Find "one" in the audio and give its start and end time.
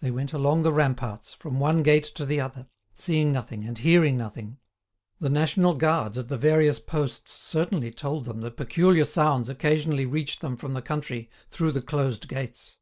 1.60-1.82